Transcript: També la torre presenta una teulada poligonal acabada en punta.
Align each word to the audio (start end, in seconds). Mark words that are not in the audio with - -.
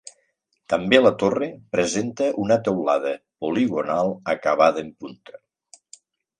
També 0.73 0.99
la 1.01 1.11
torre 1.23 1.49
presenta 1.75 2.31
una 2.45 2.59
teulada 2.69 3.13
poligonal 3.45 4.13
acabada 4.37 4.87
en 4.89 4.93
punta. 5.05 5.41